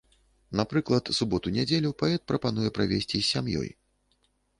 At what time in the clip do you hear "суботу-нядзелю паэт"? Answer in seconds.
1.17-2.21